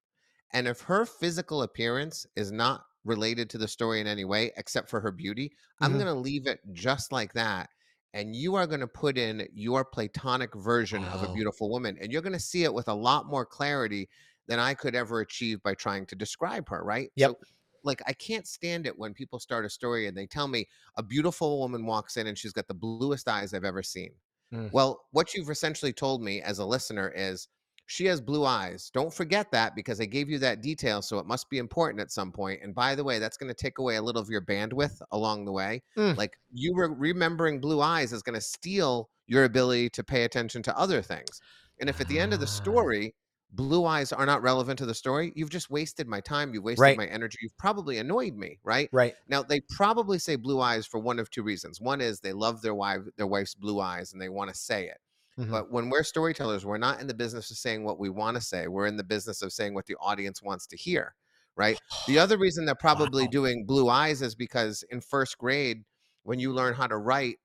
[0.53, 4.89] And if her physical appearance is not related to the story in any way except
[4.89, 5.49] for her beauty.
[5.49, 5.85] Mm-hmm.
[5.85, 7.69] I'm going to leave it just like that.
[8.13, 11.15] And you are going to put in your platonic version wow.
[11.15, 11.99] of a beautiful woman.
[12.01, 14.09] And you're going to see it with a lot more clarity
[14.47, 17.11] than I could ever achieve by trying to describe her, right?
[17.17, 17.31] Yep.
[17.31, 17.37] So,
[17.83, 21.03] like, I can't stand it when people start a story and they tell me a
[21.03, 24.11] beautiful woman walks in and she's got the bluest eyes I've ever seen.
[24.55, 24.73] Mm.
[24.73, 27.49] Well, what you've essentially told me as a listener is
[27.87, 28.91] she has blue eyes.
[28.95, 32.11] Don't forget that because I gave you that detail, so it must be important at
[32.11, 32.61] some point.
[32.63, 35.45] And by the way, that's going to take away a little of your bandwidth along
[35.45, 35.83] the way.
[35.97, 36.17] Mm.
[36.17, 40.63] Like you were remembering blue eyes is going to steal your ability to pay attention
[40.63, 41.41] to other things.
[41.81, 42.49] And if at the end of the ah.
[42.49, 43.15] story,
[43.53, 46.55] blue eyes are not relevant to the story, you've just wasted my time.
[46.55, 46.97] You've wasted right.
[46.97, 47.39] my energy.
[47.41, 48.89] You've probably annoyed me, right?
[48.93, 49.15] Right.
[49.29, 51.81] Now they probably say blue eyes for one of two reasons.
[51.81, 54.87] One is they love their wife, their wife's blue eyes, and they want to say
[54.87, 54.99] it.
[55.39, 55.51] Mm-hmm.
[55.51, 58.41] But when we're storytellers, we're not in the business of saying what we want to
[58.41, 58.69] say.
[58.69, 61.15] We're in the business of saying what the audience wants to hear.
[61.57, 61.79] Right.
[62.07, 63.31] The other reason they're probably wow.
[63.31, 65.83] doing blue eyes is because in first grade,
[66.23, 67.37] when you learn how to write,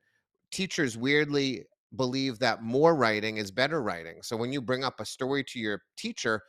[0.52, 4.20] teachers weirdly believe that more writing is better writing.
[4.22, 6.42] So when you bring up a story to your teacher,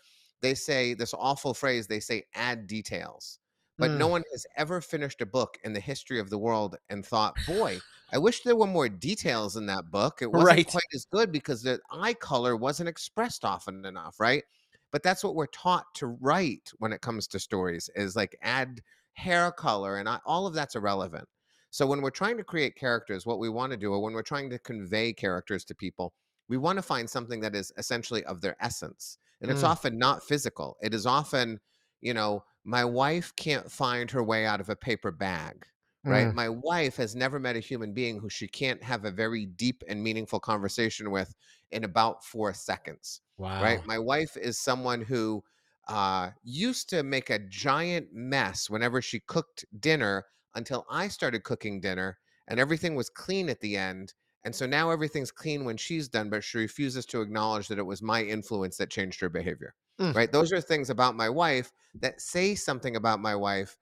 [0.43, 3.40] they say this awful phrase, they say add details.
[3.81, 3.99] But mm.
[3.99, 7.35] no one has ever finished a book in the history of the world and thought,
[7.47, 7.81] boy,
[8.13, 10.21] I wish there were more details in that book.
[10.23, 10.67] It wasn't right.
[10.67, 14.45] quite as good because the eye color wasn't expressed often enough, right?
[14.93, 18.81] but that's what we're taught to write when it comes to stories is like add
[19.15, 21.29] hair color and I, all of that's irrelevant
[21.71, 24.23] so when we're trying to create characters what we want to do or when we're
[24.23, 26.13] trying to convey characters to people
[26.49, 29.69] we want to find something that is essentially of their essence and it's Mm.
[29.69, 31.61] often not physical it is often
[32.01, 35.67] you know my wife can't find her way out of a paper bag
[36.09, 36.31] right?
[36.31, 36.35] Mm.
[36.35, 39.85] My wife has never met a human being who she can't have a very deep
[39.87, 41.35] and meaningful conversation with
[41.71, 43.51] in about four seconds, Wow.
[43.61, 43.85] right?
[43.85, 45.45] My wife is someone who
[45.89, 51.81] uh, used to make a giant mess whenever she cooked dinner until I started cooking
[51.81, 54.15] dinner and everything was clean at the end.
[54.45, 57.83] And so now everything's clean when she's done, but she refuses to acknowledge that it
[57.85, 59.75] was my influence that changed her behavior.
[60.01, 60.15] Mm.
[60.15, 60.33] Right.
[60.33, 63.77] Those are things about my wife that say something about my wife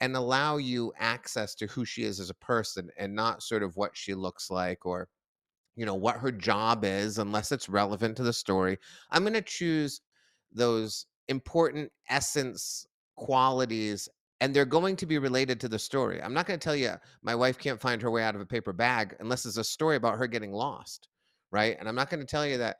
[0.00, 3.76] and allow you access to who she is as a person and not sort of
[3.76, 5.08] what she looks like or
[5.76, 8.76] you know what her job is unless it's relevant to the story
[9.10, 10.00] i'm going to choose
[10.52, 14.08] those important essence qualities
[14.40, 16.92] and they're going to be related to the story i'm not going to tell you
[17.22, 19.96] my wife can't find her way out of a paper bag unless it's a story
[19.96, 21.08] about her getting lost
[21.52, 22.78] right and i'm not going to tell you that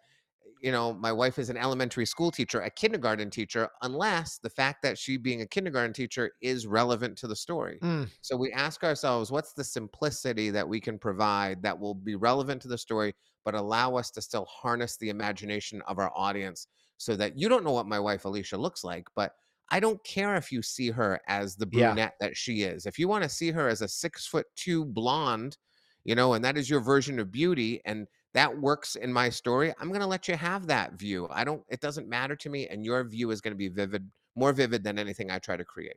[0.63, 4.83] you know my wife is an elementary school teacher a kindergarten teacher unless the fact
[4.83, 8.13] that she being a kindergarten teacher is relevant to the story Mm.
[8.21, 12.63] so we ask ourselves, what's the simplicity that we can provide that will be relevant
[12.63, 17.17] to the story, but allow us to still harness the imagination of our audience so
[17.17, 19.33] that you don't know what my wife Alicia looks like, but
[19.71, 21.97] I don't care if you see her as the Yeah.
[21.97, 22.87] brunette that she is.
[22.87, 25.57] If you want to see her as a six foot two blonde,
[26.05, 29.73] you know, and that is your version of beauty, and that works in my story,
[29.79, 31.29] I'm going to let you have that view.
[31.31, 32.67] I don't, it doesn't matter to me.
[32.69, 35.65] And your view is going to be vivid, more vivid than anything I try to
[35.65, 35.97] create.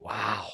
[0.00, 0.48] Wow.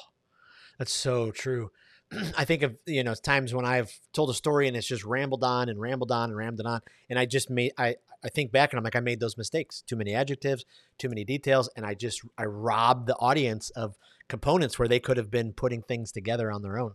[0.78, 1.70] That's so true.
[2.36, 5.44] I think of, you know, times when I've told a story and it's just rambled
[5.44, 6.80] on and rambled on and rambled on.
[7.08, 9.82] And I just made, I, I think back and I'm like, I made those mistakes.
[9.82, 10.64] Too many adjectives,
[10.98, 11.70] too many details.
[11.76, 13.96] And I just, I robbed the audience of
[14.28, 16.92] components where they could have been putting things together on their own.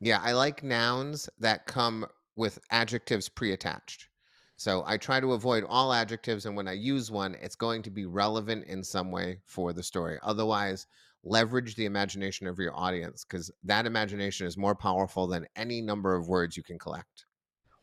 [0.00, 4.08] Yeah, I like nouns that come with adjectives pre-attached.
[4.56, 7.90] So I try to avoid all adjectives, and when I use one, it's going to
[7.90, 10.18] be relevant in some way for the story.
[10.22, 10.86] Otherwise,
[11.24, 16.14] leverage the imagination of your audience because that imagination is more powerful than any number
[16.14, 17.26] of words you can collect.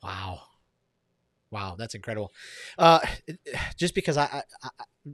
[0.02, 0.42] Wow.
[1.50, 2.32] Wow, that's incredible.
[2.78, 3.00] Uh,
[3.78, 4.70] just because I, I,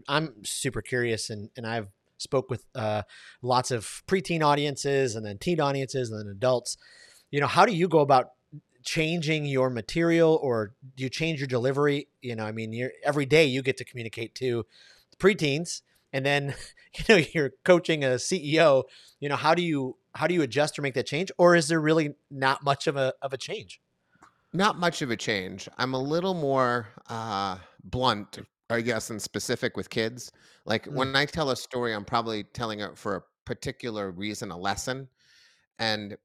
[0.07, 3.03] I'm super curious and and I've spoke with uh,
[3.41, 6.77] lots of preteen audiences and then teen audiences and then adults.
[7.31, 8.31] You know, how do you go about
[8.87, 12.07] changing your material or do you change your delivery?
[12.21, 14.65] You know, I mean, you're every day you get to communicate to
[15.19, 15.81] preteens
[16.13, 16.55] and then
[16.97, 18.83] you know you're coaching a CEO.
[19.19, 21.67] You know, how do you how do you adjust or make that change, or is
[21.67, 23.81] there really not much of a of a change?
[24.53, 25.67] Not much of a change.
[25.77, 30.31] I'm a little more uh, blunt, I guess, and specific with kids.
[30.65, 30.93] Like Mm.
[30.95, 35.09] when I tell a story, I'm probably telling it for a particular reason, a lesson.
[35.79, 36.17] And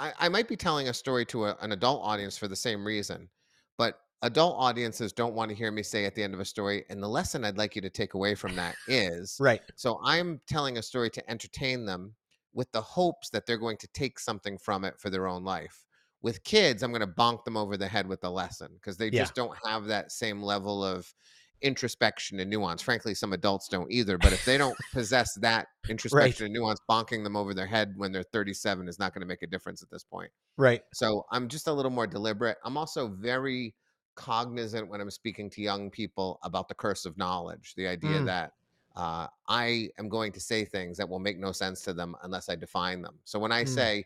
[0.00, 2.84] I, I might be telling a story to a, an adult audience for the same
[2.86, 3.30] reason,
[3.78, 6.84] but adult audiences don't want to hear me say at the end of a story.
[6.90, 9.62] And the lesson I'd like you to take away from that is Right.
[9.76, 12.16] so I'm telling a story to entertain them
[12.52, 15.86] with the hopes that they're going to take something from it for their own life.
[16.22, 19.10] With kids, I'm going to bonk them over the head with the lesson because they
[19.10, 19.30] Yeah.
[19.30, 21.14] just don't have that same level of
[21.62, 22.82] introspection and nuance.
[22.82, 24.18] Frankly, some adults don't either.
[24.18, 28.12] But if they don't possess that introspection and nuance, bonking them over their head when
[28.12, 30.30] they're 37 is not going to make a difference at this point.
[30.56, 30.82] Right.
[30.92, 32.58] So I'm just a little more deliberate.
[32.64, 33.74] I'm also very
[34.16, 38.24] cognizant when I'm speaking to young people about the curse of knowledge, the idea Mm.
[38.26, 38.52] that
[38.96, 42.48] uh, I am going to say things that will make no sense to them unless
[42.48, 43.20] I define them.
[43.24, 43.68] So when I Mm.
[43.68, 44.04] say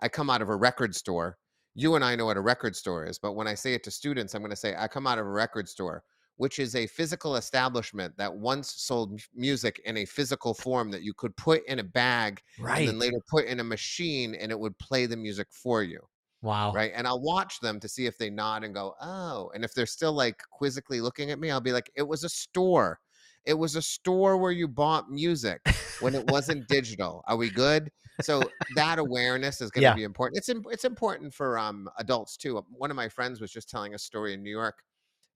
[0.00, 1.38] I come out of a record store,
[1.74, 3.90] you and I know what a record store is, but when I say it to
[3.90, 6.04] students, I'm going to say I come out of a record store,
[6.36, 11.14] which is a physical establishment that once sold music in a physical form that you
[11.14, 12.40] could put in a bag
[12.74, 16.00] and then later put in a machine and it would play the music for you
[16.42, 16.72] Wow.
[16.72, 16.92] right?
[16.94, 19.86] And I'll watch them to see if they nod and go, "Oh." And if they're
[19.86, 23.00] still like quizzically looking at me, I'll be like, "It was a store.
[23.44, 27.22] It was a store where you bought music when it wasn't digital.
[27.26, 29.94] Are we good?" So that awareness is going to Yeah.
[29.94, 30.38] be important.
[30.38, 32.58] It's it's important for um adults too.
[32.70, 34.82] One of my friends was just telling a story in New York,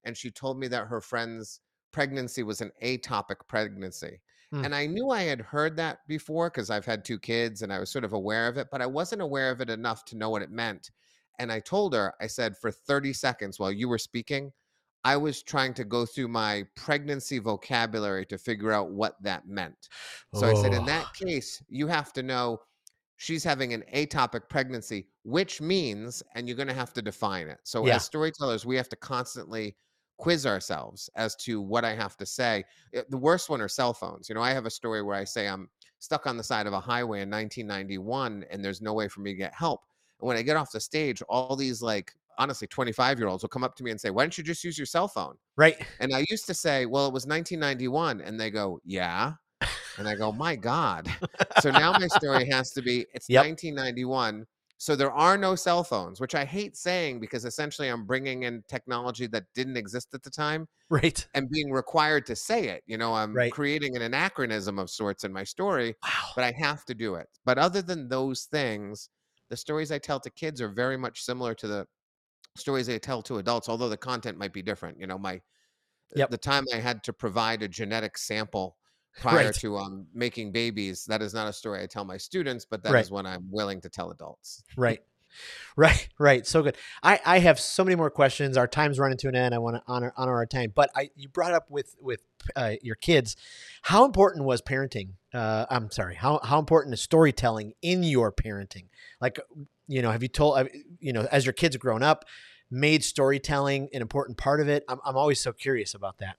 [0.09, 1.61] and she told me that her friend's
[1.93, 4.21] pregnancy was an ectopic pregnancy.
[4.51, 4.65] Hmm.
[4.65, 7.79] And I knew I had heard that before because I've had two kids and I
[7.81, 10.31] was sort of aware of it, but I wasn't aware of it enough to know
[10.31, 10.91] what it meant.
[11.39, 14.53] And I told her, I said, for 30 seconds while you were speaking,
[15.05, 19.89] I was trying to go through my pregnancy vocabulary to figure out what that meant.
[20.33, 20.87] So I said, in Oh.
[20.87, 22.63] that case, you have to know
[23.17, 27.61] she's having an ectopic pregnancy, which means, and you're going to have to define it.
[27.65, 27.89] So Yeah.
[27.89, 29.77] as storytellers, we have to constantly
[30.19, 32.65] quiz ourselves as to what I have to say.
[32.97, 34.29] Uh, The worst one are cell phones.
[34.29, 35.69] You know, I have a story where I say I'm
[36.01, 39.33] stuck on the side of a highway in 1991 and there's no way for me
[39.33, 39.85] to get help.
[40.21, 43.49] And when I get off the stage, all these like honestly 25 year olds will
[43.49, 45.37] come up to me and say, Why don't you just use your cell phone?
[45.57, 45.77] Right.
[46.01, 48.21] And I used to say, Well, it was 1991.
[48.21, 49.35] And they go, Yeah.
[49.99, 51.09] And I go, My God.
[51.61, 53.45] So now my story has to be it's Yep.
[53.45, 54.47] 1991.
[54.79, 58.63] So there are no cell phones, which I hate saying because essentially I'm bringing in
[58.69, 61.29] technology that didn't exist at the time Right.
[61.35, 62.85] and being required to say it.
[62.87, 63.53] You know, I'm Right.
[63.53, 66.35] creating an anachronism of sorts in my story, Wow.
[66.35, 67.29] but I have to do it.
[67.45, 69.11] But other than those things,
[69.51, 71.87] the stories I tell to kids are very much similar to the
[72.57, 75.01] stories I tell to adults, although the content might be different.
[75.01, 75.41] You know, my
[76.17, 76.31] uh, Yep.
[76.31, 78.77] the time I had to provide a genetic sample
[79.21, 79.55] prior Right.
[79.57, 82.91] to um making babies, that is not a story I tell my students, but that
[82.91, 83.11] is Right.
[83.11, 84.63] one I'm willing to tell adults.
[84.77, 85.03] Right.
[85.77, 86.47] Right, right.
[86.47, 86.77] So good.
[87.03, 88.57] I, I have so many more questions.
[88.57, 89.55] Our time's running to an end.
[89.55, 90.73] I want to honor honor our time.
[90.75, 92.23] But I you brought up with with
[92.57, 93.37] uh, your kids,
[93.83, 95.11] how important was parenting?
[95.33, 96.15] Uh, I'm sorry.
[96.17, 98.87] How how important is storytelling in your parenting?
[99.21, 99.39] Like,
[99.87, 100.67] you know, have you told
[100.99, 102.25] you know as your kids have grown up,
[102.71, 104.83] made storytelling an important part of it?
[104.89, 106.39] I'm I'm always so curious about that.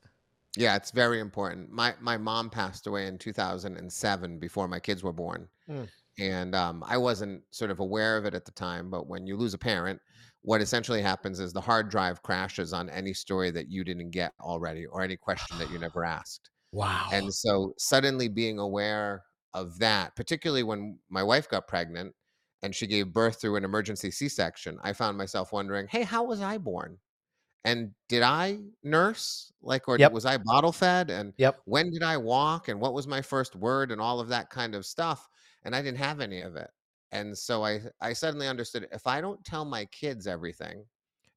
[0.57, 1.71] Yeah, it's very important.
[1.71, 5.47] My my mom passed away in 2007 before my kids were born.
[5.69, 5.87] Mm.
[6.19, 9.37] And um, I wasn't sort of aware of it at the time, but when you
[9.37, 10.01] lose a parent,
[10.41, 14.33] what essentially happens is the hard drive crashes on any story that you didn't get
[14.41, 16.49] already or any question that you never asked.
[16.71, 17.09] Wow.
[17.11, 22.13] And so suddenly being aware of that, particularly when my wife got pregnant
[22.61, 26.23] and she gave birth through an emergency C section, I found myself wondering, hey, how
[26.23, 26.97] was I born?
[27.65, 29.51] And did I nurse?
[29.61, 30.11] Like, or Yep.
[30.11, 31.09] was I bottle fed?
[31.09, 31.65] And Yep.
[31.65, 32.67] when did I walk?
[32.69, 33.91] And what was my first word?
[33.91, 35.27] And all of that kind of stuff.
[35.63, 36.71] And I didn't have any of it.
[37.11, 40.85] And so I, I suddenly understood if I don't tell my kids everything,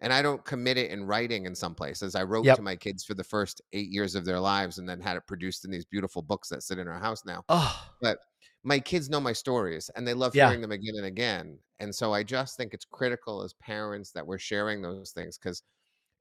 [0.00, 2.14] and I don't commit it in writing in some places.
[2.14, 2.56] I wrote Yep.
[2.56, 5.26] to my kids for the first eight years of their lives and then had it
[5.28, 7.44] produced in these beautiful books that sit in our house now.
[7.48, 8.18] Oh, But
[8.64, 10.36] my kids know my stories and they love Yeah.
[10.36, 11.60] hearing them again and again.
[11.80, 15.62] And so I just think it's critical as parents that we're sharing those things because,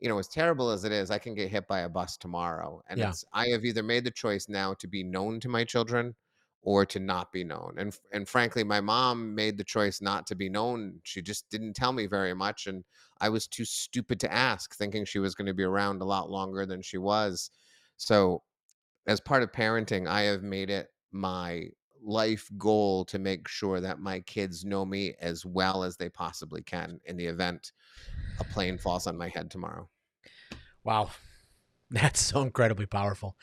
[0.01, 2.81] you know, as terrible as it is, I can get hit by a bus tomorrow.
[2.89, 3.03] And Yeah.
[3.03, 6.15] it's, I have either made the choice now to be known to my children
[6.63, 7.75] or to not be known.
[7.77, 11.01] And, and frankly, my mom made the choice not to be known.
[11.03, 12.67] She just didn't tell me very much.
[12.67, 12.83] And
[13.19, 16.29] I was too stupid to ask, thinking she was going to be around a lot
[16.29, 17.49] longer than she was.
[17.97, 18.43] So,
[19.07, 21.69] as part of parenting, I have made it my
[22.01, 26.61] life goal to make sure that my kids know me as well as they possibly
[26.61, 27.71] can in the event
[28.39, 29.87] a plane falls on my head tomorrow.
[30.83, 31.11] Wow.
[31.91, 33.35] That's so incredibly powerful.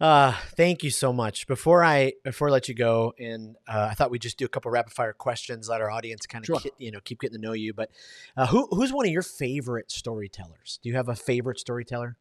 [0.00, 1.46] Uh, thank you so much.
[1.46, 4.48] Before I before I let you go, and uh, I thought we'd just do a
[4.48, 6.72] couple rapid fire questions, let our audience kind of Sure.
[6.78, 7.72] you know keep getting to know you.
[7.72, 7.90] But
[8.36, 10.78] uh, who who's one of your favorite storytellers?
[10.82, 12.16] Do you have a favorite storyteller?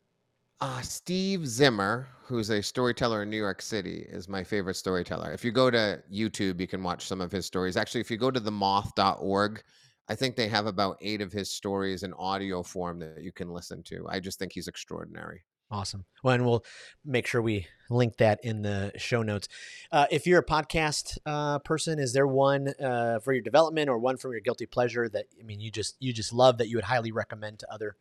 [0.61, 5.31] Uh, Steve Zimmer, who's a storyteller in New York City, is my favorite storyteller.
[5.31, 7.77] If you go to YouTube, you can watch some of his stories.
[7.77, 9.63] Actually, if you go to themoth.org,
[10.09, 13.53] I think they have about eight of his stories in audio form that you can
[13.53, 14.05] listen to.
[14.09, 15.43] I just think he's extraordinary.
[15.71, 16.03] Awesome.
[16.23, 16.65] Well, and we'll
[17.05, 19.47] make sure we link that in the show notes.
[19.91, 23.97] Uh, if you're a podcast uh, person, is there one uh, for your development or
[23.99, 26.77] one from your guilty pleasure that I mean you just you just love that you
[26.77, 27.95] would highly recommend to other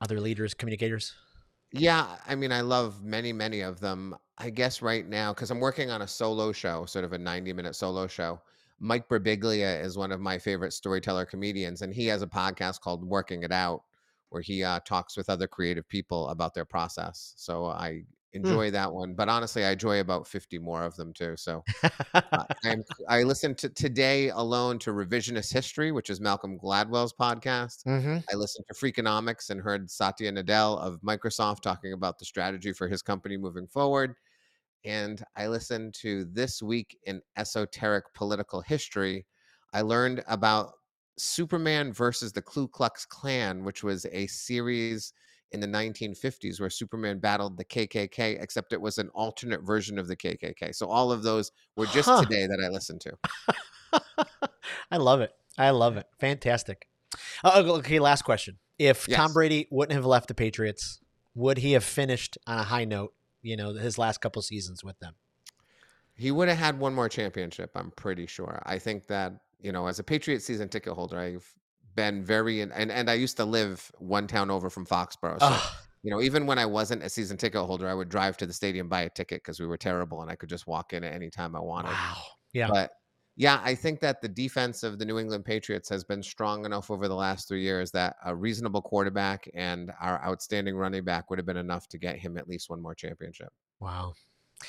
[0.00, 1.14] other leaders, communicators?
[1.72, 4.16] Yeah, I mean, I love many, many of them.
[4.38, 7.52] I guess right now, because I'm working on a solo show, sort of a 90
[7.52, 8.40] minute solo show.
[8.80, 13.04] Mike Birbiglia is one of my favorite storyteller comedians, and he has a podcast called
[13.04, 13.82] Working It Out,
[14.30, 17.34] where he uh, talks with other creative people about their process.
[17.36, 19.14] So I enjoy that one.
[19.14, 21.36] But honestly, I enjoy about 50 more of them too.
[21.36, 21.64] So
[22.14, 22.44] uh,
[23.08, 27.84] I listened to today alone to Revisionist History, which is Malcolm Gladwell's podcast.
[27.84, 28.18] mm-hmm.
[28.32, 32.88] I listened to Freakonomics and heard Satya Nadella of Microsoft talking about the strategy for
[32.88, 34.14] his company moving forward.
[34.84, 39.26] And I listened to This Week in Esoteric Political History.
[39.74, 40.72] I learned about
[41.18, 45.12] Superman versus the Ku Klux Klan, which was a series
[45.52, 50.08] in the 1950s where Superman battled the KKK, except it was an alternate version of
[50.08, 50.74] the KKK.
[50.74, 52.22] So all of those were just Huh.
[52.22, 53.18] today that I listened to.
[54.90, 55.32] I love it.
[55.58, 56.06] I love it.
[56.20, 56.86] Fantastic.
[57.42, 58.58] Uh, okay, last question.
[58.78, 61.00] If Tom Brady wouldn't have left the Patriots,
[61.34, 63.12] would he have finished on a high note?
[63.42, 65.14] You know, his last couple seasons with them.
[66.14, 68.62] He would have had one more championship, I'm pretty sure.
[68.66, 71.46] I think that, you know, as a Patriot season ticket holder, I've
[72.00, 75.40] been very in, and, and I used to live one town over from Foxborough.
[75.40, 75.76] So, Ugh.
[76.02, 78.52] you know, even when I wasn't a season ticket holder, I would drive to the
[78.52, 81.12] stadium, buy a ticket because we were terrible and I could just walk in at
[81.12, 81.92] any time I wanted.
[81.92, 82.16] wow.
[82.52, 82.68] Yeah.
[82.68, 82.90] But
[83.36, 86.90] Yeah, I think that the defense of the New England Patriots has been strong enough
[86.90, 91.38] over the last three years that a reasonable quarterback and our outstanding running back would
[91.38, 93.50] have been enough to get him at least one more championship.
[93.78, 94.12] Wow.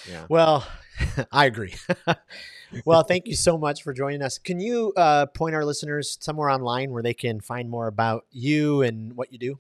[0.10, 0.26] Yeah.
[0.30, 0.68] Well,
[1.32, 1.76] I agree.
[2.86, 4.38] well, thank you so much for joining us.
[4.38, 8.82] Can you uh, point our listeners somewhere online where they can find more about you
[8.82, 9.60] and what you do?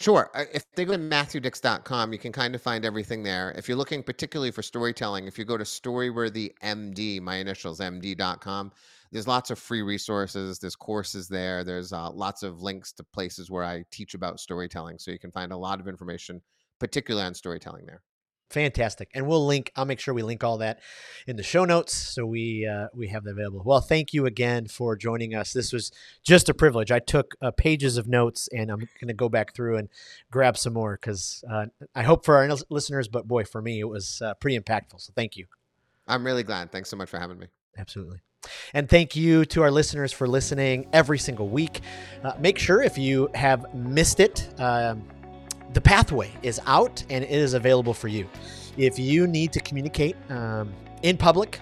[0.00, 0.30] Sure.
[0.34, 3.52] If they go to MatthewDicks.com, you can kind of find everything there.
[3.56, 8.70] If you're looking particularly for storytelling, if you go to StoryworthyMD, my initials, MD.com,
[9.10, 10.60] there's lots of free resources.
[10.60, 11.64] There's courses there.
[11.64, 14.98] There's uh, lots of links to places where I teach about storytelling.
[14.98, 16.42] So you can find a lot of information,
[16.78, 18.02] particularly on storytelling there.
[18.50, 19.70] Fantastic, and we'll link.
[19.76, 20.80] I'll make sure we link all that
[21.26, 23.62] in the show notes so we uh, we have that available.
[23.62, 25.52] Well, thank you again for joining us.
[25.52, 25.92] This was
[26.24, 26.90] just a privilege.
[26.90, 29.90] I took uh, pages of notes, and I'm going to go back through and
[30.30, 33.88] grab some more because uh, I hope for our listeners, but boy, for me, it
[33.88, 35.00] was uh, pretty impactful.
[35.00, 35.46] So thank you.
[36.06, 36.72] I'm really glad.
[36.72, 37.48] Thanks so much for having me.
[37.76, 38.20] Absolutely.
[38.72, 41.80] And thank you to our listeners for listening every single week.
[42.22, 44.48] Uh, make sure if you have missed it.
[44.58, 45.04] Um,
[45.72, 48.28] the pathway is out and it is available for you.
[48.76, 51.60] If you need to communicate um, in public,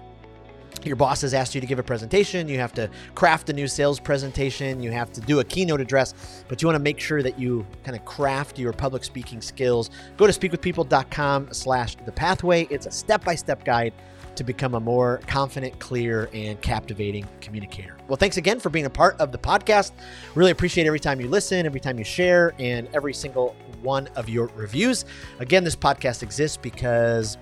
[0.85, 3.67] your boss has asked you to give a presentation, you have to craft a new
[3.67, 7.23] sales presentation, you have to do a keynote address, but you want to make sure
[7.23, 9.91] that you kind of craft your public speaking skills.
[10.17, 12.69] Go to speakwithpeople.com slash the pathway.
[12.71, 13.95] It's a step-by-step guide
[14.37, 17.97] to become a more confident, clear, and captivating communicator.
[18.09, 19.93] Well, thanks again for being a part of the podcast.
[20.35, 24.29] Really appreciate every time you listen, every time you share, and every single one of
[24.29, 25.05] your reviews.
[25.39, 27.37] Again, this podcast exists because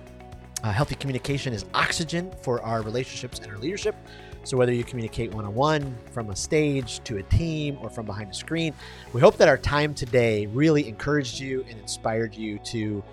[0.63, 3.95] uh, healthy communication is oxygen for our relationships and our leadership.
[4.43, 8.05] So, whether you communicate one on one, from a stage to a team, or from
[8.05, 8.75] behind a screen,
[9.11, 13.03] we hope that our time today really encouraged you and inspired you to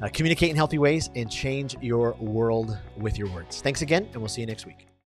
[0.00, 3.60] Uh, communicate in healthy ways and change your world with your words.
[3.60, 4.87] Thanks again, and we'll see you next week.